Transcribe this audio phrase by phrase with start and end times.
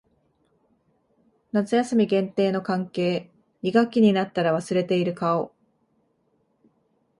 [1.51, 3.29] 夏休み限定の関係。
[3.61, 5.53] 二学期になったら忘れている顔。